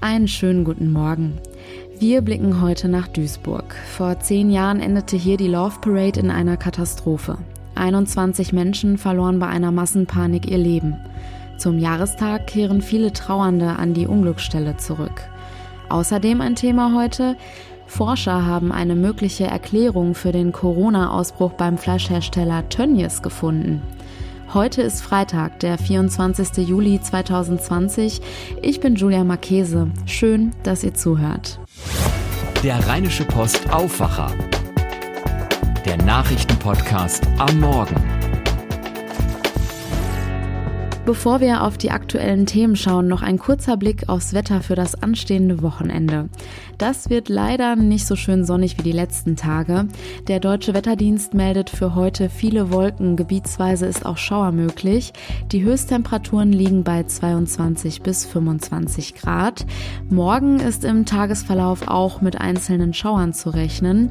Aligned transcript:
Einen 0.00 0.28
schönen 0.28 0.64
guten 0.64 0.92
Morgen. 0.92 1.40
Wir 1.98 2.20
blicken 2.20 2.60
heute 2.60 2.88
nach 2.88 3.08
Duisburg. 3.08 3.74
Vor 3.96 4.20
zehn 4.20 4.50
Jahren 4.50 4.80
endete 4.80 5.16
hier 5.16 5.36
die 5.36 5.48
Love 5.48 5.80
Parade 5.80 6.20
in 6.20 6.30
einer 6.30 6.56
Katastrophe. 6.56 7.38
21 7.74 8.52
Menschen 8.52 8.98
verloren 8.98 9.38
bei 9.38 9.46
einer 9.46 9.72
Massenpanik 9.72 10.50
ihr 10.50 10.58
Leben. 10.58 10.96
Zum 11.56 11.78
Jahrestag 11.78 12.46
kehren 12.46 12.82
viele 12.82 13.12
Trauernde 13.12 13.76
an 13.76 13.94
die 13.94 14.06
Unglücksstelle 14.06 14.76
zurück. 14.76 15.22
Außerdem 15.88 16.40
ein 16.40 16.54
Thema 16.54 16.94
heute. 16.94 17.36
Forscher 17.86 18.44
haben 18.44 18.72
eine 18.72 18.94
mögliche 18.94 19.46
Erklärung 19.46 20.14
für 20.14 20.32
den 20.32 20.52
Corona-Ausbruch 20.52 21.52
beim 21.52 21.78
Fleischhersteller 21.78 22.68
Tönnies 22.68 23.22
gefunden. 23.22 23.80
Heute 24.54 24.80
ist 24.80 25.02
Freitag, 25.02 25.58
der 25.60 25.76
24. 25.76 26.68
Juli 26.68 27.00
2020. 27.00 28.20
Ich 28.62 28.80
bin 28.80 28.94
Julia 28.94 29.24
Marchese. 29.24 29.90
Schön, 30.06 30.52
dass 30.62 30.84
ihr 30.84 30.94
zuhört. 30.94 31.58
Der 32.62 32.86
Rheinische 32.86 33.24
Post 33.24 33.68
Aufwacher. 33.70 34.32
Der 35.84 35.96
Nachrichtenpodcast 35.98 37.26
am 37.38 37.60
Morgen. 37.60 38.15
Bevor 41.06 41.40
wir 41.40 41.62
auf 41.62 41.78
die 41.78 41.92
aktuellen 41.92 42.46
Themen 42.46 42.74
schauen, 42.74 43.06
noch 43.06 43.22
ein 43.22 43.38
kurzer 43.38 43.76
Blick 43.76 44.08
aufs 44.08 44.34
Wetter 44.34 44.60
für 44.60 44.74
das 44.74 45.00
anstehende 45.04 45.62
Wochenende. 45.62 46.28
Das 46.78 47.10
wird 47.10 47.28
leider 47.28 47.76
nicht 47.76 48.08
so 48.08 48.16
schön 48.16 48.44
sonnig 48.44 48.76
wie 48.76 48.82
die 48.82 48.90
letzten 48.90 49.36
Tage. 49.36 49.86
Der 50.26 50.40
Deutsche 50.40 50.74
Wetterdienst 50.74 51.32
meldet 51.32 51.70
für 51.70 51.94
heute 51.94 52.28
viele 52.28 52.72
Wolken, 52.72 53.14
gebietsweise 53.14 53.86
ist 53.86 54.04
auch 54.04 54.16
Schauer 54.16 54.50
möglich. 54.50 55.12
Die 55.52 55.62
Höchsttemperaturen 55.62 56.52
liegen 56.52 56.82
bei 56.82 57.04
22 57.04 58.02
bis 58.02 58.26
25 58.26 59.14
Grad. 59.14 59.64
Morgen 60.10 60.58
ist 60.58 60.84
im 60.84 61.06
Tagesverlauf 61.06 61.86
auch 61.86 62.20
mit 62.20 62.40
einzelnen 62.40 62.92
Schauern 62.92 63.32
zu 63.32 63.50
rechnen. 63.50 64.10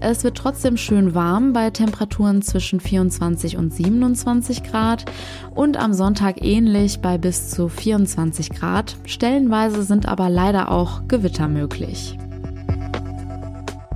Es 0.00 0.24
wird 0.24 0.36
trotzdem 0.36 0.76
schön 0.76 1.14
warm 1.14 1.54
bei 1.54 1.70
Temperaturen 1.70 2.42
zwischen 2.42 2.80
24 2.80 3.56
und 3.56 3.72
27 3.72 4.62
Grad 4.62 5.06
und 5.54 5.78
am 5.78 5.94
Sonntag 5.94 6.33
Tag 6.34 6.44
ähnlich 6.44 7.00
bei 7.00 7.18
bis 7.18 7.50
zu 7.50 7.68
24 7.68 8.50
Grad. 8.50 8.96
Stellenweise 9.06 9.82
sind 9.84 10.06
aber 10.06 10.28
leider 10.28 10.70
auch 10.70 11.06
Gewitter 11.06 11.48
möglich. 11.48 12.18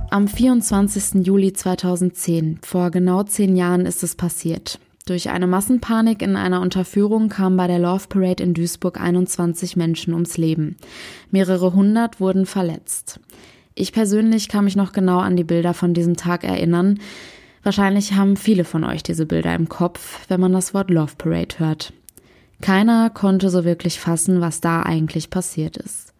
Am 0.09 0.27
24. 0.27 1.25
Juli 1.25 1.53
2010, 1.53 2.59
vor 2.63 2.91
genau 2.91 3.23
zehn 3.23 3.55
Jahren, 3.55 3.85
ist 3.85 4.03
es 4.03 4.15
passiert. 4.15 4.79
Durch 5.05 5.29
eine 5.29 5.47
Massenpanik 5.47 6.21
in 6.21 6.35
einer 6.35 6.61
Unterführung 6.61 7.29
kamen 7.29 7.57
bei 7.57 7.67
der 7.67 7.79
Love 7.79 8.07
Parade 8.07 8.43
in 8.43 8.53
Duisburg 8.53 8.99
21 9.01 9.75
Menschen 9.75 10.13
ums 10.13 10.37
Leben. 10.37 10.77
Mehrere 11.31 11.73
hundert 11.73 12.19
wurden 12.19 12.45
verletzt. 12.45 13.19
Ich 13.75 13.91
persönlich 13.91 14.47
kann 14.47 14.65
mich 14.65 14.75
noch 14.75 14.93
genau 14.93 15.19
an 15.19 15.35
die 15.35 15.43
Bilder 15.43 15.73
von 15.73 15.93
diesem 15.93 16.15
Tag 16.15 16.43
erinnern. 16.43 16.99
Wahrscheinlich 17.63 18.13
haben 18.13 18.37
viele 18.37 18.63
von 18.63 18.83
euch 18.83 19.03
diese 19.03 19.25
Bilder 19.25 19.53
im 19.55 19.67
Kopf, 19.67 20.21
wenn 20.29 20.39
man 20.39 20.53
das 20.53 20.73
Wort 20.73 20.89
Love 20.89 21.15
Parade 21.17 21.55
hört. 21.57 21.93
Keiner 22.61 23.09
konnte 23.09 23.49
so 23.49 23.63
wirklich 23.63 23.99
fassen, 23.99 24.41
was 24.41 24.61
da 24.61 24.83
eigentlich 24.83 25.29
passiert 25.29 25.77
ist. 25.77 26.13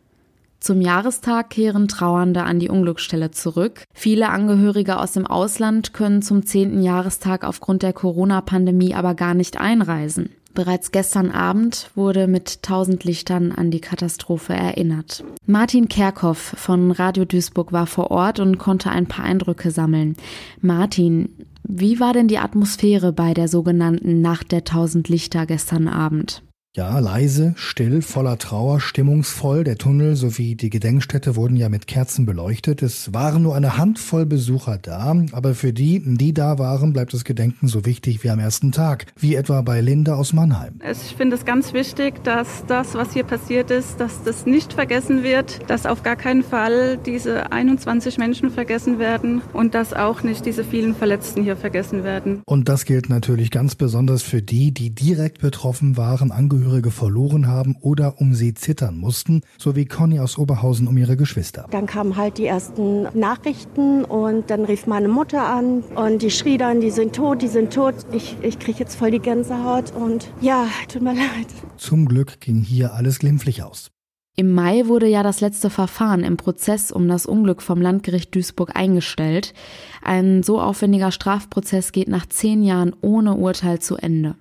Zum 0.60 0.82
Jahrestag 0.82 1.52
kehren 1.52 1.88
Trauernde 1.88 2.44
an 2.44 2.60
die 2.60 2.70
Unglücksstelle 2.70 3.32
zurück. 3.32 3.84
Viele 3.94 4.30
Angehörige 4.30 5.00
aus 5.00 5.14
dem 5.14 5.26
Ausland 5.26 5.94
können 5.94 6.22
zum 6.22 6.46
zehnten 6.46 6.82
Jahrestag 6.82 7.46
aufgrund 7.46 7.82
der 7.82 7.94
Corona-Pandemie 7.94 8.94
aber 8.94 9.16
gar 9.16 9.34
nicht 9.34 9.58
einreisen. 9.58 10.32
Bereits 10.54 10.92
gestern 10.92 11.32
Abend 11.32 11.92
wurde 11.96 12.28
mit 12.28 12.64
tausend 12.64 13.06
Lichtern 13.06 13.54
an 13.54 13.72
die 13.72 13.80
Katastrophe 13.80 14.54
erinnert. 14.54 15.24
Martin 15.46 15.88
Kerkhoff 15.88 16.40
von 16.40 16.92
Radio 16.92 17.24
Duisburg 17.24 17.72
war 17.72 17.88
vor 17.88 18.12
Ort 18.12 18.42
und 18.42 18.58
konnte 18.58 18.90
ein 18.90 19.06
paar 19.06 19.24
Eindrücke 19.24 19.72
sammeln. 19.72 20.18
Martin, 20.60 21.30
wie 21.72 22.00
war 22.00 22.14
denn 22.14 22.28
die 22.28 22.40
Atmosphäre 22.40 23.14
bei 23.14 23.36
der 23.36 23.48
sogenannten 23.48 24.22
Nacht 24.22 24.52
der 24.52 24.64
tausend 24.64 25.08
Lichter 25.08 25.46
gestern 25.46 25.88
Abend? 25.88 26.42
Ja, 26.78 27.00
leise, 27.00 27.56
still, 27.58 28.04
voller 28.04 28.38
Trauer, 28.38 28.80
stimmungsvoll. 28.80 29.64
Der 29.64 29.80
Tunnel 29.80 30.16
sowie 30.16 30.54
die 30.54 30.70
Gedenkstätte 30.70 31.36
wurden 31.36 31.56
ja 31.56 31.68
mit 31.68 31.88
Kerzen 31.88 32.28
beleuchtet. 32.28 32.84
Es 32.84 33.12
waren 33.12 33.42
nur 33.42 33.56
eine 33.56 33.78
Handvoll 33.78 34.28
Besucher 34.28 34.78
da, 34.78 35.16
aber 35.32 35.56
für 35.56 35.74
die, 35.74 36.00
die 36.06 36.32
da 36.32 36.60
waren, 36.60 36.94
bleibt 36.94 37.16
das 37.16 37.24
Gedenken 37.24 37.68
so 37.68 37.88
wichtig 37.88 38.24
wie 38.24 38.30
am 38.30 38.38
ersten 38.38 38.72
Tag, 38.72 39.08
wie 39.18 39.34
etwa 39.34 39.64
bei 39.64 39.82
Linda 39.82 40.14
aus 40.14 40.32
Mannheim. 40.32 40.76
Ich 40.92 41.16
finde 41.16 41.38
es 41.38 41.44
ganz 41.44 41.74
wichtig, 41.74 42.24
dass 42.24 42.64
das, 42.68 42.94
was 42.94 43.14
hier 43.14 43.24
passiert 43.24 43.72
ist, 43.72 44.00
dass 44.00 44.22
das 44.24 44.46
nicht 44.46 44.74
vergessen 44.74 45.24
wird, 45.24 45.68
dass 45.72 45.88
auf 45.88 46.04
gar 46.04 46.18
keinen 46.18 46.44
Fall 46.44 47.00
diese 47.04 47.52
21 47.52 48.20
Menschen 48.20 48.52
vergessen 48.52 49.00
werden 49.00 49.42
und 49.54 49.74
dass 49.74 49.94
auch 49.94 50.22
nicht 50.22 50.46
diese 50.46 50.64
vielen 50.64 50.94
Verletzten 50.94 51.42
hier 51.42 51.58
vergessen 51.58 52.04
werden. 52.04 52.44
Und 52.46 52.70
das 52.70 52.86
gilt 52.86 53.10
natürlich 53.10 53.50
ganz 53.50 53.74
besonders 53.74 54.22
für 54.22 54.44
die, 54.44 54.72
die 54.72 54.92
direkt 54.92 55.42
betroffen 55.42 55.98
waren, 55.98 56.32
Angehörige 56.32 56.59
Angehörige 56.60 56.92
verloren 56.92 57.48
haben 57.48 57.78
oder 57.80 58.20
um 58.20 58.34
sie 58.34 58.54
zittern 58.54 58.98
mussten, 58.98 59.42
so 59.58 59.78
wie 59.78 59.86
Conny 59.86 60.20
aus 60.20 60.38
Oberhausen 60.38 60.88
um 60.90 60.98
ihre 60.98 61.16
Geschwister. 61.16 61.66
Dann 61.72 61.86
kamen 61.86 62.18
halt 62.18 62.38
die 62.38 62.48
ersten 62.48 63.04
Nachrichten 63.18 64.04
und 64.04 64.50
dann 64.50 64.66
rief 64.66 64.86
meine 64.86 65.08
Mutter 65.08 65.48
an 65.48 65.84
und 65.96 66.22
die 66.22 66.32
schrie 66.32 66.58
dann, 66.58 66.82
die 66.82 66.92
sind 66.92 67.16
tot, 67.16 67.42
die 67.42 67.48
sind 67.48 67.74
tot. 67.74 67.96
Ich, 68.12 68.36
ich 68.42 68.60
kriege 68.60 68.80
jetzt 68.80 68.96
voll 68.96 69.12
die 69.12 69.20
Gänsehaut 69.20 69.94
und 69.96 70.30
ja, 70.42 70.68
tut 70.92 71.02
mir 71.02 71.14
leid. 71.14 71.48
Zum 71.78 72.06
Glück 72.06 72.42
ging 72.42 72.62
hier 72.62 72.94
alles 72.94 73.20
glimpflich 73.20 73.64
aus. 73.64 73.90
Im 74.36 74.54
Mai 74.54 74.88
wurde 74.88 75.08
ja 75.08 75.24
das 75.24 75.42
letzte 75.42 75.70
Verfahren 75.70 76.24
im 76.24 76.38
Prozess 76.38 76.92
um 76.92 77.08
das 77.08 77.26
Unglück 77.26 77.62
vom 77.62 77.82
Landgericht 77.82 78.34
Duisburg 78.36 78.74
eingestellt. 78.74 79.54
Ein 80.02 80.44
so 80.44 80.62
aufwendiger 80.62 81.12
Strafprozess 81.12 81.92
geht 81.92 82.08
nach 82.08 82.26
zehn 82.26 82.64
Jahren 82.64 82.96
ohne 83.02 83.36
Urteil 83.36 83.80
zu 83.80 83.98
Ende. 83.98 84.36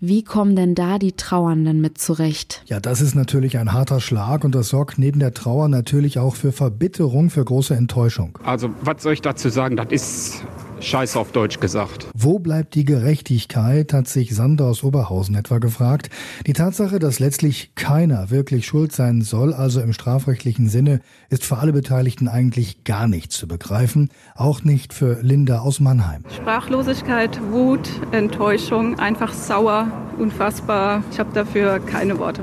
Wie 0.00 0.22
kommen 0.22 0.56
denn 0.56 0.74
da 0.74 0.98
die 0.98 1.12
Trauernden 1.12 1.80
mit 1.80 1.98
zurecht? 1.98 2.62
Ja, 2.66 2.80
das 2.80 3.00
ist 3.00 3.14
natürlich 3.14 3.58
ein 3.58 3.72
harter 3.72 4.00
Schlag 4.00 4.44
und 4.44 4.54
das 4.54 4.68
sorgt 4.68 4.98
neben 4.98 5.20
der 5.20 5.34
Trauer 5.34 5.68
natürlich 5.68 6.18
auch 6.18 6.34
für 6.34 6.52
Verbitterung, 6.52 7.30
für 7.30 7.44
große 7.44 7.74
Enttäuschung. 7.74 8.38
Also, 8.44 8.70
was 8.82 9.02
soll 9.02 9.12
ich 9.12 9.22
dazu 9.22 9.48
sagen? 9.48 9.76
Das 9.76 9.88
ist 9.90 10.44
Scheiß 10.80 11.16
auf 11.16 11.32
Deutsch 11.32 11.60
gesagt. 11.60 12.06
Wo 12.14 12.38
bleibt 12.38 12.74
die 12.74 12.84
Gerechtigkeit, 12.84 13.92
hat 13.92 14.08
sich 14.08 14.34
Sander 14.34 14.64
aus 14.66 14.82
Oberhausen 14.82 15.34
etwa 15.34 15.58
gefragt. 15.58 16.10
Die 16.46 16.52
Tatsache, 16.52 16.98
dass 16.98 17.18
letztlich 17.18 17.74
keiner 17.74 18.30
wirklich 18.30 18.66
schuld 18.66 18.92
sein 18.92 19.22
soll, 19.22 19.52
also 19.52 19.80
im 19.80 19.92
strafrechtlichen 19.92 20.68
Sinne, 20.68 21.00
ist 21.28 21.44
für 21.44 21.58
alle 21.58 21.72
Beteiligten 21.72 22.28
eigentlich 22.28 22.84
gar 22.84 23.08
nicht 23.08 23.32
zu 23.32 23.46
begreifen. 23.46 24.08
Auch 24.34 24.62
nicht 24.62 24.94
für 24.94 25.20
Linda 25.22 25.60
aus 25.60 25.80
Mannheim. 25.80 26.24
Sprachlosigkeit, 26.34 27.40
Wut, 27.50 27.88
Enttäuschung, 28.12 28.98
einfach 28.98 29.32
sauer, 29.32 29.88
unfassbar. 30.18 31.04
Ich 31.12 31.18
habe 31.18 31.32
dafür 31.34 31.78
keine 31.80 32.18
Worte. 32.18 32.42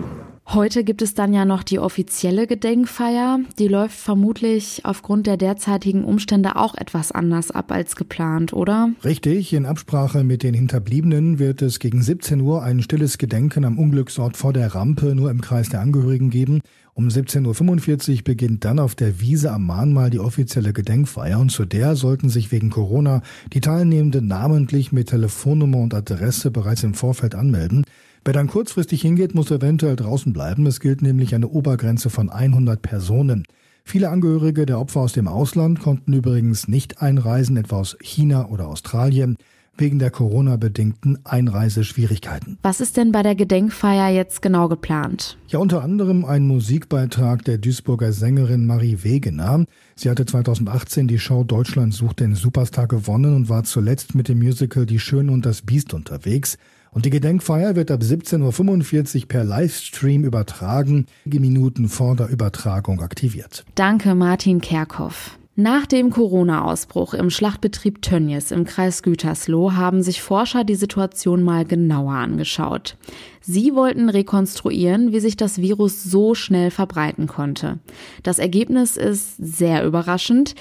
Heute 0.54 0.86
gibt 0.86 1.02
es 1.02 1.14
dann 1.14 1.34
ja 1.34 1.44
noch 1.44 1.62
die 1.62 1.78
offizielle 1.78 2.48
Gedenkfeier. 2.48 3.42
Die 3.60 3.68
läuft 3.68 3.98
vermutlich 3.98 4.80
aufgrund 4.86 5.28
der 5.28 5.36
derzeitigen 5.36 6.06
Umstände 6.06 6.56
auch 6.56 6.76
etwas 6.76 7.12
anders 7.12 7.52
ab 7.52 7.70
als 7.70 7.98
geplant, 7.98 8.54
oder? 8.54 8.92
Richtig. 9.04 9.52
In 9.52 9.66
Absprache 9.66 10.24
mit 10.24 10.44
den 10.44 10.54
Hinterbliebenen 10.54 11.38
wird 11.38 11.62
es 11.62 11.80
gegen 11.80 12.02
17 12.02 12.40
Uhr 12.40 12.64
ein 12.64 12.82
stilles 12.82 13.18
Gedenken 13.18 13.66
am 13.66 13.78
Unglücksort 13.78 14.38
vor 14.38 14.54
der 14.54 14.74
Rampe 14.74 15.16
nur 15.16 15.30
im 15.32 15.42
Kreis 15.42 15.68
der 15.68 15.82
Angehörigen 15.82 16.30
geben. 16.30 16.62
Um 16.94 17.10
17.45 17.10 18.16
Uhr 18.16 18.24
beginnt 18.24 18.64
dann 18.64 18.80
auf 18.80 18.96
der 18.96 19.20
Wiese 19.20 19.52
am 19.52 19.66
Mahnmal 19.66 20.12
die 20.12 20.20
offizielle 20.20 20.72
Gedenkfeier 20.72 21.42
und 21.42 21.52
zu 21.52 21.66
der 21.66 21.98
sollten 21.98 22.30
sich 22.30 22.54
wegen 22.54 22.70
Corona 22.70 23.22
die 23.52 23.62
Teilnehmenden 23.62 24.28
namentlich 24.28 24.94
mit 24.94 25.10
Telefonnummer 25.10 25.80
und 25.80 25.94
Adresse 25.94 26.52
bereits 26.52 26.84
im 26.84 26.94
Vorfeld 26.94 27.36
anmelden. 27.36 27.84
Wer 28.28 28.34
dann 28.34 28.48
kurzfristig 28.48 29.04
hingeht, 29.04 29.36
muss 29.36 29.52
eventuell 29.52 29.96
draußen 29.96 30.34
bleiben. 30.34 30.66
Es 30.66 30.82
gilt 30.82 31.02
nämlich 31.02 31.34
eine 31.34 31.48
Obergrenze 31.48 32.10
von 32.10 32.30
100 32.30 32.82
Personen. 32.82 33.46
Viele 33.86 34.10
Angehörige 34.10 34.66
der 34.66 34.82
Opfer 34.82 35.00
aus 35.00 35.14
dem 35.14 35.30
Ausland 35.30 35.80
konnten 35.80 36.12
übrigens 36.12 36.68
nicht 36.68 37.02
einreisen, 37.02 37.56
etwa 37.56 37.78
aus 37.78 37.96
China 38.02 38.50
oder 38.50 38.68
Australien, 38.68 39.38
wegen 39.78 39.98
der 39.98 40.12
Corona-bedingten 40.12 41.20
Einreiseschwierigkeiten. 41.24 42.58
Was 42.64 42.82
ist 42.82 42.98
denn 42.98 43.14
bei 43.14 43.24
der 43.24 43.36
Gedenkfeier 43.36 44.10
jetzt 44.10 44.42
genau 44.42 44.68
geplant? 44.68 45.38
Ja, 45.48 45.60
unter 45.60 45.82
anderem 45.82 46.26
ein 46.26 46.46
Musikbeitrag 46.46 47.46
der 47.46 47.60
Duisburger 47.60 48.12
Sängerin 48.12 48.66
Marie 48.66 49.04
Wegener. 49.04 49.64
Sie 49.96 50.10
hatte 50.10 50.26
2018 50.26 51.08
die 51.08 51.20
Show 51.20 51.46
Deutschland 51.46 51.94
sucht 51.94 52.20
den 52.20 52.36
Superstar 52.36 52.88
gewonnen 52.88 53.34
und 53.34 53.48
war 53.48 53.64
zuletzt 53.64 54.16
mit 54.16 54.28
dem 54.28 54.40
Musical 54.40 54.86
Die 54.86 55.00
Schöne 55.00 55.32
und 55.32 55.46
das 55.46 55.62
Biest 55.62 55.94
unterwegs. 55.94 56.58
Und 56.98 57.06
die 57.06 57.12
Gedenkfeier 57.12 57.76
wird 57.76 57.92
ab 57.92 58.02
17.45 58.02 59.22
Uhr 59.22 59.28
per 59.28 59.44
Livestream 59.44 60.24
übertragen, 60.24 61.06
Minuten 61.26 61.90
vor 61.90 62.16
der 62.16 62.28
Übertragung 62.30 63.02
aktiviert. 63.02 63.66
Danke, 63.76 64.16
Martin 64.16 64.62
Kerkhoff. 64.62 65.38
Nach 65.56 65.86
dem 65.86 66.10
Corona-Ausbruch 66.10 67.14
im 67.14 67.30
Schlachtbetrieb 67.30 68.02
Tönnies 68.02 68.50
im 68.50 68.66
Kreis 68.66 69.04
Gütersloh 69.04 69.74
haben 69.74 70.02
sich 70.02 70.24
Forscher 70.24 70.64
die 70.64 70.74
Situation 70.74 71.44
mal 71.44 71.66
genauer 71.66 72.14
angeschaut. 72.14 72.98
Sie 73.42 73.76
wollten 73.76 74.10
rekonstruieren, 74.10 75.12
wie 75.12 75.20
sich 75.20 75.38
das 75.38 75.62
Virus 75.62 76.04
so 76.04 76.34
schnell 76.34 76.72
verbreiten 76.72 77.28
konnte. 77.28 77.78
Das 78.24 78.40
Ergebnis 78.40 78.98
ist 78.98 79.36
sehr 79.38 79.86
überraschend. 79.86 80.56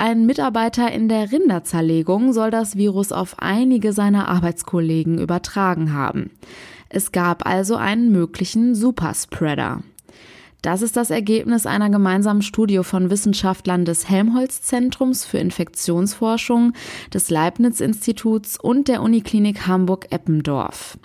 Ein 0.00 0.26
Mitarbeiter 0.26 0.92
in 0.92 1.08
der 1.08 1.32
Rinderzerlegung 1.32 2.32
soll 2.32 2.52
das 2.52 2.76
Virus 2.76 3.10
auf 3.10 3.34
einige 3.40 3.92
seiner 3.92 4.28
Arbeitskollegen 4.28 5.18
übertragen 5.18 5.92
haben. 5.92 6.30
Es 6.88 7.10
gab 7.10 7.44
also 7.44 7.74
einen 7.74 8.12
möglichen 8.12 8.76
Superspreader. 8.76 9.82
Das 10.62 10.82
ist 10.82 10.96
das 10.96 11.10
Ergebnis 11.10 11.66
einer 11.66 11.90
gemeinsamen 11.90 12.42
Studie 12.42 12.84
von 12.84 13.10
Wissenschaftlern 13.10 13.84
des 13.84 14.08
Helmholtz-Zentrums 14.08 15.24
für 15.24 15.38
Infektionsforschung, 15.38 16.74
des 17.12 17.28
Leibniz-Instituts 17.28 18.56
und 18.56 18.86
der 18.86 19.02
Uniklinik 19.02 19.66
Hamburg-Eppendorf. 19.66 20.96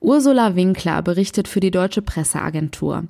Ursula 0.00 0.56
Winkler 0.56 1.02
berichtet 1.02 1.48
für 1.48 1.60
die 1.60 1.70
Deutsche 1.70 2.00
Presseagentur. 2.00 3.04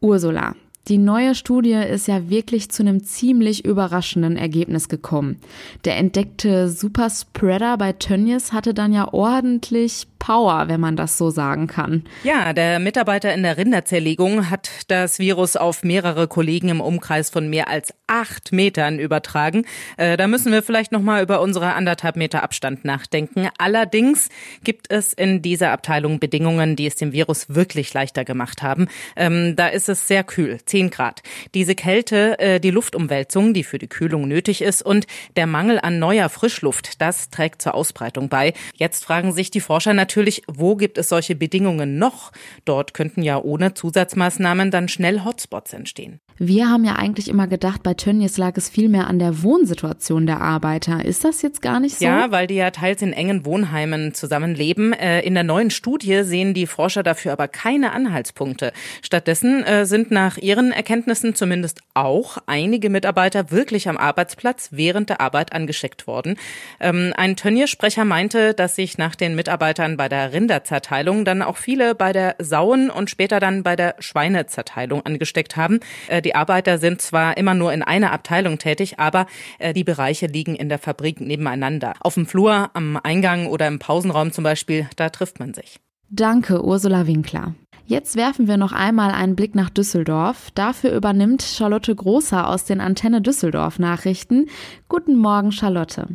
Ursula, 0.00 0.54
die 0.88 0.98
neue 0.98 1.34
Studie 1.34 1.72
ist 1.72 2.08
ja 2.08 2.28
wirklich 2.28 2.70
zu 2.70 2.82
einem 2.82 3.02
ziemlich 3.02 3.64
überraschenden 3.64 4.36
Ergebnis 4.36 4.88
gekommen. 4.88 5.38
Der 5.84 5.96
entdeckte 5.96 6.68
Superspreader 6.68 7.78
bei 7.78 7.92
Tönnies 7.92 8.52
hatte 8.52 8.74
dann 8.74 8.92
ja 8.92 9.12
ordentlich 9.12 10.06
Power, 10.24 10.68
wenn 10.68 10.80
man 10.80 10.96
das 10.96 11.18
so 11.18 11.28
sagen 11.28 11.66
kann. 11.66 12.02
Ja, 12.22 12.54
der 12.54 12.78
Mitarbeiter 12.78 13.34
in 13.34 13.42
der 13.42 13.58
Rinderzerlegung 13.58 14.48
hat 14.48 14.70
das 14.88 15.18
Virus 15.18 15.54
auf 15.54 15.84
mehrere 15.84 16.28
Kollegen 16.28 16.70
im 16.70 16.80
Umkreis 16.80 17.28
von 17.28 17.50
mehr 17.50 17.68
als 17.68 17.92
acht 18.06 18.50
Metern 18.50 18.98
übertragen. 18.98 19.66
Äh, 19.98 20.16
da 20.16 20.26
müssen 20.26 20.50
wir 20.50 20.62
vielleicht 20.62 20.92
noch 20.92 21.02
mal 21.02 21.22
über 21.22 21.42
unsere 21.42 21.74
anderthalb 21.74 22.16
Meter 22.16 22.42
Abstand 22.42 22.86
nachdenken. 22.86 23.50
Allerdings 23.58 24.30
gibt 24.62 24.90
es 24.90 25.12
in 25.12 25.42
dieser 25.42 25.72
Abteilung 25.72 26.20
Bedingungen, 26.20 26.74
die 26.74 26.86
es 26.86 26.96
dem 26.96 27.12
Virus 27.12 27.54
wirklich 27.54 27.92
leichter 27.92 28.24
gemacht 28.24 28.62
haben. 28.62 28.88
Ähm, 29.16 29.56
da 29.56 29.68
ist 29.68 29.90
es 29.90 30.08
sehr 30.08 30.24
kühl, 30.24 30.58
10 30.64 30.88
Grad. 30.88 31.22
Diese 31.52 31.74
Kälte, 31.74 32.38
äh, 32.38 32.60
die 32.60 32.70
Luftumwälzung, 32.70 33.52
die 33.52 33.62
für 33.62 33.78
die 33.78 33.88
Kühlung 33.88 34.26
nötig 34.26 34.62
ist 34.62 34.80
und 34.80 35.06
der 35.36 35.46
Mangel 35.46 35.78
an 35.82 35.98
neuer 35.98 36.30
Frischluft, 36.30 37.02
das 37.02 37.28
trägt 37.28 37.60
zur 37.60 37.74
Ausbreitung 37.74 38.30
bei. 38.30 38.54
Jetzt 38.74 39.04
fragen 39.04 39.34
sich 39.34 39.50
die 39.50 39.60
Forscher 39.60 39.92
natürlich, 39.92 40.13
natürlich, 40.14 40.42
wo 40.46 40.76
gibt 40.76 40.96
es 40.96 41.08
solche 41.08 41.34
Bedingungen 41.34 41.98
noch? 41.98 42.30
Dort 42.64 42.94
könnten 42.94 43.22
ja 43.22 43.42
ohne 43.42 43.74
Zusatzmaßnahmen 43.74 44.70
dann 44.70 44.86
schnell 44.86 45.24
Hotspots 45.24 45.72
entstehen. 45.72 46.20
Wir 46.36 46.68
haben 46.68 46.84
ja 46.84 46.96
eigentlich 46.96 47.28
immer 47.28 47.46
gedacht, 47.46 47.84
bei 47.84 47.94
Tönnies 47.94 48.38
lag 48.38 48.56
es 48.56 48.68
viel 48.68 48.88
mehr 48.88 49.06
an 49.06 49.20
der 49.20 49.44
Wohnsituation 49.44 50.26
der 50.26 50.40
Arbeiter. 50.40 51.04
Ist 51.04 51.22
das 51.22 51.42
jetzt 51.42 51.62
gar 51.62 51.78
nicht 51.78 51.96
so? 51.96 52.04
Ja, 52.04 52.32
weil 52.32 52.48
die 52.48 52.56
ja 52.56 52.72
teils 52.72 53.02
in 53.02 53.12
engen 53.12 53.44
Wohnheimen 53.44 54.14
zusammenleben. 54.14 54.92
Äh, 54.92 55.20
in 55.20 55.34
der 55.34 55.44
neuen 55.44 55.70
Studie 55.70 56.24
sehen 56.24 56.52
die 56.52 56.66
Forscher 56.66 57.04
dafür 57.04 57.30
aber 57.32 57.46
keine 57.46 57.92
Anhaltspunkte. 57.92 58.72
Stattdessen 59.00 59.62
äh, 59.62 59.86
sind 59.86 60.10
nach 60.10 60.36
ihren 60.36 60.72
Erkenntnissen 60.72 61.36
zumindest 61.36 61.82
auch 61.94 62.38
einige 62.46 62.90
Mitarbeiter 62.90 63.52
wirklich 63.52 63.88
am 63.88 63.96
Arbeitsplatz 63.96 64.70
während 64.72 65.10
der 65.10 65.20
Arbeit 65.20 65.52
angesteckt 65.52 66.08
worden. 66.08 66.36
Ähm, 66.80 67.12
ein 67.16 67.36
Tönnies-Sprecher 67.36 68.04
meinte, 68.04 68.54
dass 68.54 68.74
sich 68.74 68.98
nach 68.98 69.14
den 69.14 69.36
Mitarbeitern 69.36 69.96
bei 69.96 70.08
der 70.08 70.32
Rinderzerteilung 70.32 71.24
dann 71.24 71.42
auch 71.42 71.58
viele 71.58 71.94
bei 71.94 72.12
der 72.12 72.34
Sauen 72.40 72.90
und 72.90 73.08
später 73.08 73.38
dann 73.38 73.62
bei 73.62 73.76
der 73.76 73.94
Schweinezerteilung 74.00 75.06
angesteckt 75.06 75.56
haben. 75.56 75.78
Die 76.24 76.34
Arbeiter 76.34 76.78
sind 76.78 77.02
zwar 77.02 77.36
immer 77.36 77.54
nur 77.54 77.72
in 77.72 77.82
einer 77.82 78.12
Abteilung 78.12 78.58
tätig, 78.58 78.98
aber 78.98 79.26
äh, 79.58 79.72
die 79.72 79.84
Bereiche 79.84 80.26
liegen 80.26 80.56
in 80.56 80.68
der 80.68 80.78
Fabrik 80.78 81.20
nebeneinander. 81.20 81.94
Auf 82.00 82.14
dem 82.14 82.26
Flur, 82.26 82.70
am 82.74 82.98
Eingang 83.02 83.46
oder 83.46 83.68
im 83.68 83.78
Pausenraum 83.78 84.32
zum 84.32 84.44
Beispiel, 84.44 84.88
da 84.96 85.10
trifft 85.10 85.38
man 85.38 85.54
sich. 85.54 85.80
Danke, 86.08 86.64
Ursula 86.64 87.06
Winkler. 87.06 87.54
Jetzt 87.86 88.16
werfen 88.16 88.48
wir 88.48 88.56
noch 88.56 88.72
einmal 88.72 89.10
einen 89.10 89.36
Blick 89.36 89.54
nach 89.54 89.68
Düsseldorf. 89.68 90.50
Dafür 90.54 90.92
übernimmt 90.92 91.42
Charlotte 91.42 91.94
Großer 91.94 92.48
aus 92.48 92.64
den 92.64 92.80
Antenne 92.80 93.20
Düsseldorf 93.20 93.78
Nachrichten. 93.78 94.46
Guten 94.88 95.16
Morgen, 95.16 95.52
Charlotte. 95.52 96.08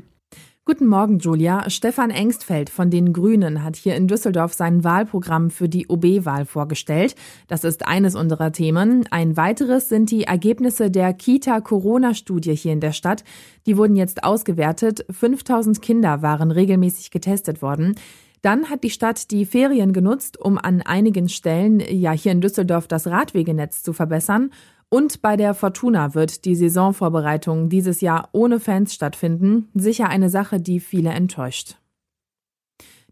Guten 0.69 0.85
Morgen, 0.85 1.17
Julia. 1.17 1.67
Stefan 1.71 2.11
Engstfeld 2.11 2.69
von 2.69 2.91
den 2.91 3.11
Grünen 3.11 3.63
hat 3.63 3.75
hier 3.75 3.95
in 3.95 4.07
Düsseldorf 4.07 4.53
sein 4.53 4.83
Wahlprogramm 4.83 5.49
für 5.49 5.67
die 5.67 5.87
OB-Wahl 5.87 6.45
vorgestellt. 6.45 7.15
Das 7.47 7.63
ist 7.63 7.87
eines 7.87 8.13
unserer 8.13 8.51
Themen. 8.51 9.07
Ein 9.09 9.35
weiteres 9.35 9.89
sind 9.89 10.11
die 10.11 10.25
Ergebnisse 10.25 10.91
der 10.91 11.11
Kita-Corona-Studie 11.13 12.55
hier 12.55 12.71
in 12.71 12.81
der 12.81 12.91
Stadt. 12.91 13.23
Die 13.65 13.77
wurden 13.77 13.95
jetzt 13.95 14.23
ausgewertet. 14.23 15.07
5000 15.09 15.81
Kinder 15.81 16.21
waren 16.21 16.51
regelmäßig 16.51 17.09
getestet 17.09 17.63
worden. 17.63 17.95
Dann 18.43 18.69
hat 18.69 18.83
die 18.83 18.91
Stadt 18.91 19.31
die 19.31 19.47
Ferien 19.47 19.91
genutzt, 19.91 20.39
um 20.39 20.59
an 20.59 20.83
einigen 20.83 21.29
Stellen, 21.29 21.79
ja 21.79 22.11
hier 22.11 22.31
in 22.31 22.41
Düsseldorf, 22.41 22.87
das 22.87 23.07
Radwegenetz 23.07 23.81
zu 23.81 23.91
verbessern. 23.91 24.51
Und 24.89 25.21
bei 25.21 25.37
der 25.37 25.53
Fortuna 25.53 26.15
wird 26.15 26.45
die 26.45 26.55
Saisonvorbereitung 26.55 27.69
dieses 27.69 28.01
Jahr 28.01 28.29
ohne 28.31 28.59
Fans 28.59 28.93
stattfinden. 28.93 29.69
Sicher 29.75 30.09
eine 30.09 30.29
Sache, 30.29 30.59
die 30.59 30.79
viele 30.79 31.11
enttäuscht. 31.11 31.77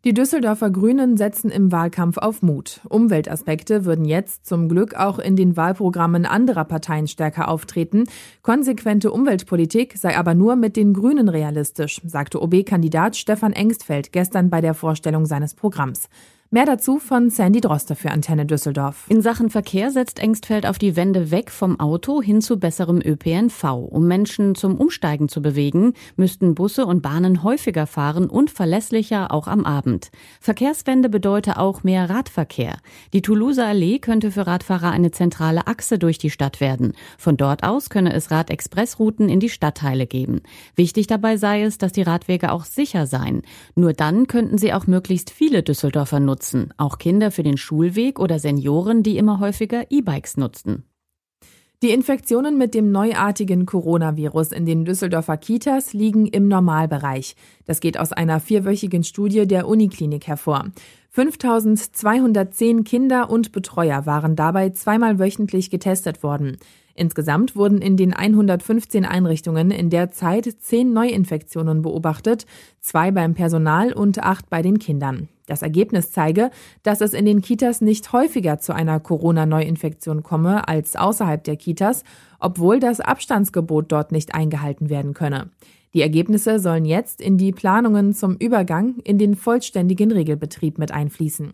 Die 0.03 0.13
Düsseldorfer 0.13 0.69
Grünen 0.69 1.17
setzen 1.17 1.51
im 1.51 1.71
Wahlkampf 1.71 2.17
auf 2.17 2.41
Mut. 2.41 2.81
Umweltaspekte 2.87 3.83
würden 3.83 4.05
jetzt 4.05 4.45
zum 4.45 4.69
Glück 4.69 4.95
auch 4.95 5.19
in 5.19 5.35
den 5.35 5.57
Wahlprogrammen 5.57 6.25
anderer 6.25 6.65
Parteien 6.65 7.07
stärker 7.07 7.49
auftreten. 7.49 8.05
Konsequente 8.41 9.11
Umweltpolitik 9.11 9.97
sei 9.97 10.17
aber 10.17 10.33
nur 10.33 10.55
mit 10.55 10.77
den 10.77 10.93
Grünen 10.93 11.29
realistisch, 11.29 11.99
sagte 12.05 12.41
OB-Kandidat 12.41 13.17
Stefan 13.17 13.53
Engstfeld 13.53 14.11
gestern 14.11 14.49
bei 14.49 14.61
der 14.61 14.75
Vorstellung 14.75 15.25
seines 15.25 15.55
Programms. 15.55 16.09
Mehr 16.49 16.65
dazu 16.65 16.97
von 16.97 17.29
Sandy 17.29 17.59
Droster 17.59 17.93
für 17.93 18.09
Antenne 18.09 18.45
Düsseldorf. 18.45 19.03
In 19.09 19.21
Sachen 19.21 19.49
Verkehr 19.49 19.91
setzt 19.91 20.19
Engstfeld 20.19 20.65
auf 20.65 20.77
die 20.77 20.95
Wende 20.95 21.29
weg 21.29 21.51
vom 21.51 21.77
Auto 21.77 22.21
hin 22.21 22.39
zu 22.41 22.57
besserem 22.57 23.01
ÖPNV. 23.03 23.65
Um 23.89 24.07
Menschen 24.07 24.55
zum 24.55 24.77
Umsteigen 24.77 25.27
zu 25.27 25.41
bewegen, 25.41 25.91
müssten 26.15 26.55
Busse 26.55 26.85
und 26.85 27.01
Bahnen 27.01 27.43
häufiger 27.43 27.85
fahren 27.85 28.29
und 28.29 28.49
verlässlicher 28.49 29.33
auch 29.33 29.49
am 29.49 29.65
Abend. 29.65 30.09
Verkehrswende 30.39 31.09
bedeutet 31.09 31.57
auch 31.57 31.83
mehr 31.83 32.09
Radverkehr. 32.09 32.77
Die 33.11 33.21
Toulouser 33.21 33.67
Allee 33.67 33.99
könnte 33.99 34.31
für 34.31 34.47
Radfahrer 34.47 34.91
eine 34.91 35.11
zentrale 35.11 35.67
Achse 35.67 35.99
durch 35.99 36.17
die 36.17 36.29
Stadt 36.29 36.61
werden. 36.61 36.93
Von 37.17 37.35
dort 37.35 37.63
aus 37.63 37.89
könne 37.89 38.13
es 38.13 38.31
Radexpressrouten 38.31 39.27
in 39.27 39.41
die 39.41 39.49
Stadtteile 39.49 40.07
geben. 40.07 40.39
Wichtig 40.77 41.07
dabei 41.07 41.35
sei 41.35 41.63
es, 41.63 41.77
dass 41.77 41.91
die 41.91 42.03
Radwege 42.03 42.53
auch 42.53 42.63
sicher 42.63 43.05
seien. 43.05 43.41
Nur 43.75 43.91
dann 43.91 44.27
könnten 44.27 44.57
sie 44.57 44.71
auch 44.71 44.87
möglichst 44.87 45.29
viele 45.29 45.61
Düsseldorfer 45.61 46.21
nutzen 46.21 46.36
nutzen, 46.37 46.71
auch 46.77 46.99
Kinder 46.99 47.31
für 47.31 47.41
den 47.41 47.57
Schulweg 47.57 48.19
oder 48.19 48.37
Senioren, 48.37 49.01
die 49.01 49.17
immer 49.17 49.39
häufiger 49.39 49.85
E-Bikes 49.89 50.37
nutzen. 50.37 50.83
Die 51.81 51.91
Infektionen 51.91 52.57
mit 52.57 52.73
dem 52.73 52.91
neuartigen 52.91 53.65
Coronavirus 53.65 54.51
in 54.51 54.65
den 54.65 54.85
Düsseldorfer 54.85 55.37
Kitas 55.37 55.93
liegen 55.93 56.25
im 56.27 56.47
Normalbereich. 56.47 57.35
Das 57.65 57.79
geht 57.79 57.99
aus 57.99 58.11
einer 58.11 58.39
vierwöchigen 58.39 59.03
Studie 59.03 59.47
der 59.47 59.67
Uniklinik 59.67 60.27
hervor. 60.27 60.65
5210 61.11 62.83
Kinder 62.83 63.29
und 63.29 63.51
Betreuer 63.51 64.05
waren 64.05 64.35
dabei 64.35 64.69
zweimal 64.69 65.19
wöchentlich 65.19 65.69
getestet 65.69 66.21
worden. 66.23 66.57
Insgesamt 66.93 67.55
wurden 67.55 67.81
in 67.81 67.95
den 67.95 68.13
115 68.13 69.05
Einrichtungen 69.05 69.71
in 69.71 69.89
der 69.89 70.11
Zeit 70.11 70.45
zehn 70.59 70.93
Neuinfektionen 70.93 71.83
beobachtet, 71.83 72.45
zwei 72.79 73.11
beim 73.11 73.35
Personal 73.35 73.93
und 73.93 74.23
acht 74.23 74.49
bei 74.49 74.63
den 74.63 74.79
Kindern. 74.79 75.29
Das 75.47 75.63
Ergebnis 75.63 76.11
zeige, 76.11 76.51
dass 76.83 77.01
es 77.01 77.13
in 77.13 77.25
den 77.25 77.41
Kitas 77.41 77.81
nicht 77.81 78.13
häufiger 78.13 78.59
zu 78.59 78.75
einer 78.75 78.99
Corona-Neuinfektion 78.99 80.21
komme 80.21 80.67
als 80.67 80.95
außerhalb 80.95 81.43
der 81.43 81.55
Kitas, 81.55 82.03
obwohl 82.39 82.79
das 82.79 82.99
Abstandsgebot 82.99 83.91
dort 83.91 84.11
nicht 84.11 84.35
eingehalten 84.35 84.89
werden 84.89 85.15
könne. 85.15 85.49
Die 85.93 86.01
Ergebnisse 86.01 86.59
sollen 86.59 86.85
jetzt 86.85 87.21
in 87.21 87.37
die 87.37 87.53
Planungen 87.53 88.13
zum 88.13 88.35
Übergang 88.35 88.97
in 89.03 89.17
den 89.17 89.35
vollständigen 89.35 90.11
Regelbetrieb 90.11 90.77
mit 90.77 90.91
einfließen. 90.91 91.53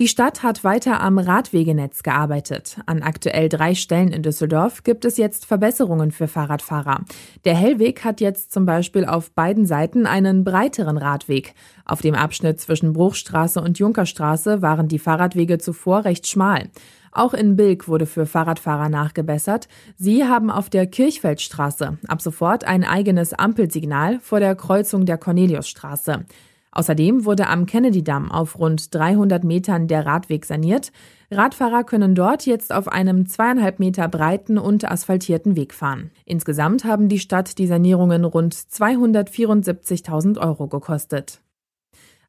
Die 0.00 0.08
Stadt 0.08 0.42
hat 0.42 0.64
weiter 0.64 1.02
am 1.02 1.18
Radwegenetz 1.18 2.02
gearbeitet. 2.02 2.78
An 2.86 3.02
aktuell 3.02 3.50
drei 3.50 3.74
Stellen 3.74 4.12
in 4.12 4.22
Düsseldorf 4.22 4.82
gibt 4.82 5.04
es 5.04 5.18
jetzt 5.18 5.44
Verbesserungen 5.44 6.10
für 6.10 6.26
Fahrradfahrer. 6.26 7.04
Der 7.44 7.54
Hellweg 7.54 8.02
hat 8.02 8.22
jetzt 8.22 8.50
zum 8.50 8.64
Beispiel 8.64 9.04
auf 9.04 9.30
beiden 9.32 9.66
Seiten 9.66 10.06
einen 10.06 10.42
breiteren 10.42 10.96
Radweg. 10.96 11.52
Auf 11.84 12.00
dem 12.00 12.14
Abschnitt 12.14 12.58
zwischen 12.62 12.94
Bruchstraße 12.94 13.60
und 13.60 13.78
Junkerstraße 13.78 14.62
waren 14.62 14.88
die 14.88 14.98
Fahrradwege 14.98 15.58
zuvor 15.58 16.06
recht 16.06 16.26
schmal. 16.26 16.70
Auch 17.12 17.34
in 17.34 17.56
Bilk 17.56 17.86
wurde 17.86 18.06
für 18.06 18.24
Fahrradfahrer 18.24 18.88
nachgebessert. 18.88 19.68
Sie 19.96 20.24
haben 20.24 20.50
auf 20.50 20.70
der 20.70 20.86
Kirchfeldstraße 20.86 21.98
ab 22.08 22.22
sofort 22.22 22.64
ein 22.64 22.84
eigenes 22.84 23.34
Ampelsignal 23.34 24.18
vor 24.20 24.40
der 24.40 24.54
Kreuzung 24.54 25.04
der 25.04 25.18
Corneliusstraße. 25.18 26.24
Außerdem 26.72 27.24
wurde 27.24 27.48
am 27.48 27.66
Kennedy-Damm 27.66 28.30
auf 28.30 28.58
rund 28.58 28.94
300 28.94 29.42
Metern 29.42 29.88
der 29.88 30.06
Radweg 30.06 30.44
saniert. 30.44 30.92
Radfahrer 31.30 31.84
können 31.84 32.14
dort 32.14 32.46
jetzt 32.46 32.72
auf 32.72 32.88
einem 32.88 33.26
zweieinhalb 33.26 33.80
Meter 33.80 34.06
breiten 34.08 34.56
und 34.56 34.90
asphaltierten 34.90 35.56
Weg 35.56 35.74
fahren. 35.74 36.10
Insgesamt 36.24 36.84
haben 36.84 37.08
die 37.08 37.18
Stadt 37.18 37.58
die 37.58 37.66
Sanierungen 37.66 38.24
rund 38.24 38.54
274.000 38.54 40.38
Euro 40.38 40.68
gekostet. 40.68 41.40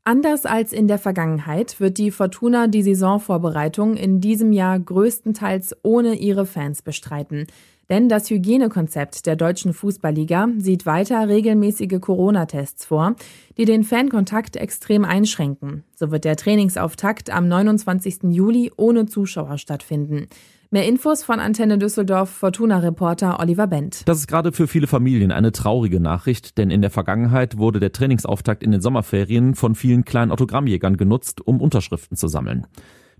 Anders 0.03 0.47
als 0.47 0.73
in 0.73 0.87
der 0.87 0.97
Vergangenheit 0.97 1.79
wird 1.79 1.99
die 1.99 2.09
Fortuna 2.09 2.65
die 2.65 2.81
Saisonvorbereitung 2.81 3.95
in 3.95 4.19
diesem 4.19 4.51
Jahr 4.51 4.79
größtenteils 4.79 5.75
ohne 5.83 6.15
ihre 6.15 6.47
Fans 6.47 6.81
bestreiten. 6.81 7.45
Denn 7.91 8.07
das 8.07 8.29
Hygienekonzept 8.29 9.25
der 9.25 9.35
deutschen 9.35 9.73
Fußballliga 9.73 10.47
sieht 10.59 10.85
weiter 10.85 11.27
regelmäßige 11.27 11.99
Corona-Tests 11.99 12.85
vor, 12.85 13.15
die 13.57 13.65
den 13.65 13.83
Fankontakt 13.83 14.55
extrem 14.55 15.03
einschränken. 15.03 15.83
So 15.95 16.09
wird 16.09 16.23
der 16.23 16.37
Trainingsauftakt 16.37 17.29
am 17.29 17.49
29. 17.49 18.19
Juli 18.29 18.71
ohne 18.77 19.07
Zuschauer 19.07 19.57
stattfinden. 19.57 20.27
Mehr 20.69 20.87
Infos 20.87 21.25
von 21.25 21.41
Antenne 21.41 21.77
Düsseldorf 21.77 22.29
Fortuna-Reporter 22.29 23.41
Oliver 23.41 23.67
Bent. 23.67 24.07
Das 24.07 24.19
ist 24.19 24.27
gerade 24.27 24.53
für 24.53 24.69
viele 24.69 24.87
Familien 24.87 25.33
eine 25.33 25.51
traurige 25.51 25.99
Nachricht, 25.99 26.57
denn 26.57 26.71
in 26.71 26.79
der 26.79 26.91
Vergangenheit 26.91 27.57
wurde 27.57 27.81
der 27.81 27.91
Trainingsauftakt 27.91 28.63
in 28.63 28.71
den 28.71 28.79
Sommerferien 28.79 29.53
von 29.53 29.75
vielen 29.75 30.05
kleinen 30.05 30.31
Autogrammjägern 30.31 30.95
genutzt, 30.95 31.45
um 31.45 31.59
Unterschriften 31.59 32.15
zu 32.15 32.29
sammeln. 32.29 32.67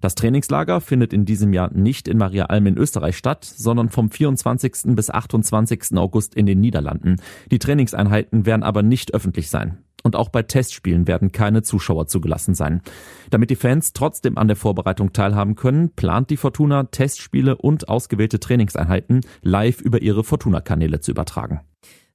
Das 0.01 0.15
Trainingslager 0.15 0.81
findet 0.81 1.13
in 1.13 1.25
diesem 1.25 1.53
Jahr 1.53 1.72
nicht 1.72 2.08
in 2.08 2.17
Maria 2.17 2.46
Alm 2.46 2.65
in 2.65 2.77
Österreich 2.77 3.15
statt, 3.15 3.46
sondern 3.46 3.89
vom 3.89 4.10
24. 4.10 4.96
bis 4.96 5.10
28. 5.10 5.96
August 5.96 6.36
in 6.36 6.48
den 6.48 6.60
Niederlanden. 6.60 7.17
Die 7.51 7.60
Trainingseinheiten 7.60 8.46
werden 8.46 8.63
aber 8.63 8.81
nicht 8.81 9.13
öffentlich 9.13 9.50
sein. 9.50 9.77
Und 10.03 10.15
auch 10.15 10.29
bei 10.29 10.41
Testspielen 10.41 11.08
werden 11.08 11.31
keine 11.31 11.62
Zuschauer 11.62 12.08
zugelassen 12.08 12.55
sein. 12.55 12.81
Damit 13.29 13.51
die 13.51 13.55
Fans 13.55 13.93
trotzdem 13.93 14.38
an 14.38 14.48
der 14.48 14.58
Vorbereitung 14.58 15.13
teilhaben 15.13 15.55
können, 15.55 15.91
plant 15.91 16.31
die 16.31 16.38
Fortuna 16.38 16.86
Testspiele 16.86 17.55
und 17.55 17.88
ausgewählte 17.88 18.39
Trainingseinheiten 18.39 19.22
live 19.43 19.79
über 19.79 20.01
ihre 20.01 20.24
Fortuna-Kanäle 20.24 21.01
zu 21.01 21.12
übertragen. 21.12 21.62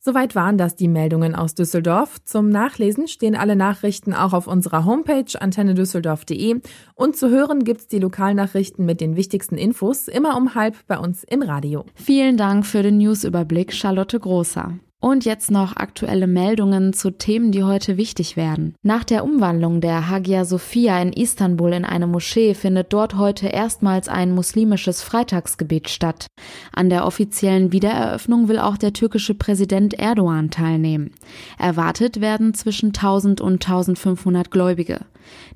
Soweit 0.06 0.36
waren 0.36 0.56
das 0.56 0.76
die 0.76 0.86
Meldungen 0.86 1.34
aus 1.34 1.56
Düsseldorf. 1.56 2.22
Zum 2.24 2.48
Nachlesen 2.48 3.08
stehen 3.08 3.34
alle 3.34 3.56
Nachrichten 3.56 4.14
auch 4.14 4.34
auf 4.34 4.46
unserer 4.46 4.84
Homepage 4.84 5.24
antennedüsseldorf.de 5.36 6.60
und 6.94 7.16
zu 7.16 7.28
hören 7.28 7.64
gibt's 7.64 7.88
die 7.88 7.98
Lokalnachrichten 7.98 8.86
mit 8.86 9.00
den 9.00 9.16
wichtigsten 9.16 9.58
Infos 9.58 10.06
immer 10.06 10.36
um 10.36 10.54
halb 10.54 10.76
bei 10.86 10.96
uns 10.96 11.24
im 11.24 11.42
Radio. 11.42 11.86
Vielen 11.96 12.36
Dank 12.36 12.66
für 12.66 12.84
den 12.84 12.98
Newsüberblick, 12.98 13.72
Charlotte 13.72 14.20
Großer. 14.20 14.74
Und 14.98 15.26
jetzt 15.26 15.50
noch 15.50 15.76
aktuelle 15.76 16.26
Meldungen 16.26 16.94
zu 16.94 17.10
Themen, 17.10 17.52
die 17.52 17.62
heute 17.62 17.98
wichtig 17.98 18.36
werden. 18.36 18.74
Nach 18.82 19.04
der 19.04 19.24
Umwandlung 19.24 19.82
der 19.82 20.08
Hagia 20.08 20.46
Sophia 20.46 21.00
in 21.00 21.12
Istanbul 21.12 21.74
in 21.74 21.84
eine 21.84 22.06
Moschee 22.06 22.54
findet 22.54 22.94
dort 22.94 23.16
heute 23.16 23.46
erstmals 23.46 24.08
ein 24.08 24.34
muslimisches 24.34 25.02
Freitagsgebet 25.02 25.90
statt. 25.90 26.26
An 26.72 26.88
der 26.88 27.04
offiziellen 27.04 27.72
Wiedereröffnung 27.72 28.48
will 28.48 28.58
auch 28.58 28.78
der 28.78 28.94
türkische 28.94 29.34
Präsident 29.34 29.92
Erdogan 29.94 30.50
teilnehmen. 30.50 31.10
Erwartet 31.58 32.22
werden 32.22 32.54
zwischen 32.54 32.88
1000 32.88 33.42
und 33.42 33.64
1500 33.64 34.50
Gläubige. 34.50 35.00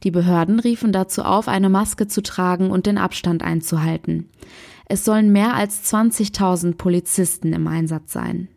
Die 0.05 0.11
Behörden 0.11 0.61
riefen 0.61 0.93
dazu 0.93 1.23
auf, 1.23 1.49
eine 1.49 1.71
Maske 1.71 2.07
zu 2.07 2.23
tragen 2.23 2.71
und 2.71 2.85
den 2.85 2.99
Abstand 2.99 3.43
einzuhalten. 3.43 4.29
Es 4.85 5.05
sollen 5.05 5.33
mehr 5.33 5.55
als 5.55 5.91
20.000 5.91 6.77
Polizisten 6.77 7.55
im 7.55 7.67
Einsatz 7.67 8.13
sein. 8.13 8.49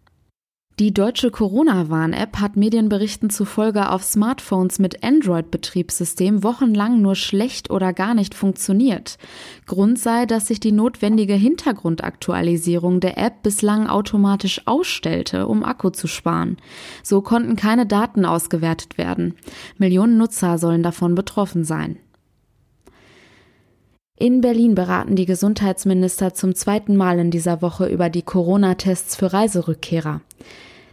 Die 0.79 0.91
deutsche 0.91 1.29
Corona-Warn-App 1.29 2.39
hat 2.39 2.57
Medienberichten 2.57 3.29
zufolge 3.29 3.91
auf 3.91 4.03
Smartphones 4.03 4.79
mit 4.79 5.03
Android-Betriebssystem 5.03 6.41
wochenlang 6.41 6.99
nur 6.99 7.13
schlecht 7.13 7.69
oder 7.69 7.93
gar 7.93 8.15
nicht 8.15 8.33
funktioniert. 8.33 9.19
Grund 9.67 9.99
sei, 9.99 10.25
dass 10.25 10.47
sich 10.47 10.59
die 10.59 10.71
notwendige 10.71 11.35
Hintergrundaktualisierung 11.35 13.01
der 13.01 13.19
App 13.19 13.43
bislang 13.43 13.85
automatisch 13.85 14.63
ausstellte, 14.65 15.45
um 15.45 15.63
Akku 15.63 15.91
zu 15.91 16.07
sparen. 16.07 16.57
So 17.03 17.21
konnten 17.21 17.55
keine 17.55 17.85
Daten 17.85 18.25
ausgewertet 18.25 18.97
werden. 18.97 19.35
Millionen 19.77 20.17
Nutzer 20.17 20.57
sollen 20.57 20.81
davon 20.81 21.13
betroffen 21.13 21.65
sein. 21.65 21.99
In 24.19 24.41
Berlin 24.41 24.75
beraten 24.75 25.15
die 25.15 25.25
Gesundheitsminister 25.25 26.35
zum 26.35 26.53
zweiten 26.53 26.95
Mal 26.95 27.17
in 27.17 27.31
dieser 27.31 27.63
Woche 27.63 27.87
über 27.87 28.09
die 28.09 28.21
Corona-Tests 28.21 29.15
für 29.15 29.33
Reiserückkehrer. 29.33 30.21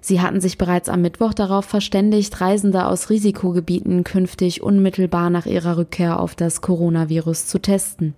Sie 0.00 0.22
hatten 0.22 0.40
sich 0.40 0.56
bereits 0.56 0.88
am 0.88 1.02
Mittwoch 1.02 1.34
darauf 1.34 1.66
verständigt, 1.66 2.40
Reisende 2.40 2.86
aus 2.86 3.10
Risikogebieten 3.10 4.04
künftig 4.04 4.62
unmittelbar 4.62 5.28
nach 5.28 5.44
ihrer 5.44 5.76
Rückkehr 5.76 6.18
auf 6.18 6.34
das 6.34 6.62
Coronavirus 6.62 7.46
zu 7.46 7.58
testen. 7.58 8.14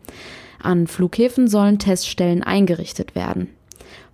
An 0.63 0.87
Flughäfen 0.87 1.49
sollen 1.49 1.81
Teststellen 1.81 2.45
eingerichtet 2.45 3.17
werden. 3.17 3.49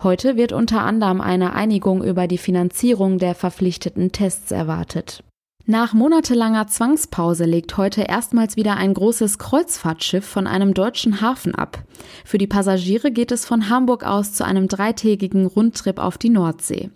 Heute 0.02 0.36
wird 0.36 0.52
unter 0.52 0.80
anderem 0.80 1.20
eine 1.20 1.52
Einigung 1.52 2.02
über 2.02 2.26
die 2.26 2.38
Finanzierung 2.38 3.18
der 3.18 3.34
verpflichteten 3.34 4.12
Tests 4.12 4.50
erwartet. 4.50 5.22
Nach 5.70 5.92
monatelanger 5.92 6.66
Zwangspause 6.68 7.44
legt 7.44 7.76
heute 7.76 8.00
erstmals 8.00 8.56
wieder 8.56 8.78
ein 8.78 8.94
großes 8.94 9.36
Kreuzfahrtschiff 9.36 10.24
von 10.24 10.46
einem 10.46 10.72
deutschen 10.72 11.20
Hafen 11.20 11.54
ab. 11.54 11.84
Für 12.24 12.38
die 12.38 12.46
Passagiere 12.46 13.10
geht 13.10 13.32
es 13.32 13.44
von 13.44 13.68
Hamburg 13.68 14.02
aus 14.02 14.32
zu 14.32 14.46
einem 14.46 14.66
dreitägigen 14.66 15.44
Rundtrip 15.44 15.98
auf 15.98 16.16
die 16.16 16.30
Nordsee. 16.30 16.88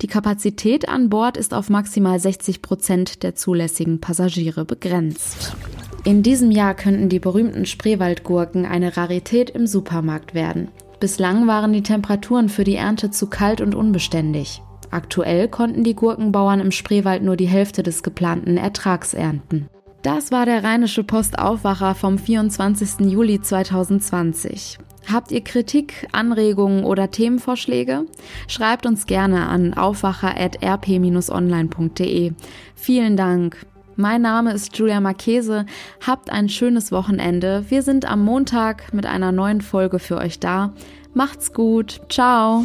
Die 0.00 0.06
Kapazität 0.06 0.88
an 0.88 1.10
Bord 1.10 1.36
ist 1.36 1.52
auf 1.52 1.70
maximal 1.70 2.20
60 2.20 2.62
Prozent 2.62 3.24
der 3.24 3.34
zulässigen 3.34 4.00
Passagiere 4.00 4.64
begrenzt. 4.64 5.56
In 6.04 6.22
diesem 6.22 6.52
Jahr 6.52 6.74
könnten 6.74 7.08
die 7.08 7.18
berühmten 7.18 7.66
Spreewaldgurken 7.66 8.64
eine 8.64 8.96
Rarität 8.96 9.50
im 9.50 9.66
Supermarkt 9.66 10.34
werden. 10.34 10.68
Bislang 11.00 11.48
waren 11.48 11.72
die 11.72 11.82
Temperaturen 11.82 12.48
für 12.48 12.62
die 12.62 12.76
Ernte 12.76 13.10
zu 13.10 13.26
kalt 13.26 13.60
und 13.60 13.74
unbeständig. 13.74 14.62
Aktuell 14.90 15.48
konnten 15.48 15.84
die 15.84 15.94
Gurkenbauern 15.94 16.60
im 16.60 16.72
Spreewald 16.72 17.22
nur 17.22 17.36
die 17.36 17.48
Hälfte 17.48 17.82
des 17.82 18.02
geplanten 18.02 18.56
Ertrags 18.56 19.14
ernten. 19.14 19.68
Das 20.02 20.32
war 20.32 20.46
der 20.46 20.64
Rheinische 20.64 21.04
Postaufwacher 21.04 21.94
vom 21.94 22.18
24. 22.18 23.10
Juli 23.10 23.40
2020. 23.40 24.78
Habt 25.10 25.32
ihr 25.32 25.42
Kritik, 25.42 26.06
Anregungen 26.12 26.84
oder 26.84 27.10
Themenvorschläge? 27.10 28.04
Schreibt 28.48 28.84
uns 28.86 29.06
gerne 29.06 29.46
an 29.46 29.72
aufwacher.rp-online.de. 29.74 32.32
Vielen 32.74 33.16
Dank. 33.16 33.66
Mein 33.96 34.22
Name 34.22 34.52
ist 34.52 34.78
Julia 34.78 35.00
Marchese. 35.00 35.66
Habt 36.06 36.30
ein 36.30 36.48
schönes 36.48 36.92
Wochenende. 36.92 37.64
Wir 37.68 37.82
sind 37.82 38.08
am 38.10 38.24
Montag 38.24 38.94
mit 38.94 39.04
einer 39.04 39.32
neuen 39.32 39.60
Folge 39.60 39.98
für 39.98 40.16
euch 40.16 40.38
da. 40.38 40.72
Macht's 41.12 41.52
gut. 41.52 42.00
Ciao. 42.08 42.64